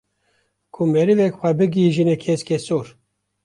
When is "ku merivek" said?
0.73-1.33